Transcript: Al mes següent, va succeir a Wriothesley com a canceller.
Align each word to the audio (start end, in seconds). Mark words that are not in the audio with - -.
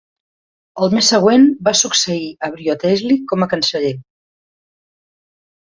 Al 0.85 0.89
mes 0.97 1.09
següent, 1.13 1.45
va 1.69 1.75
succeir 1.81 2.25
a 2.33 2.49
Wriothesley 2.57 3.21
com 3.35 3.47
a 3.49 3.53
canceller. 3.53 3.95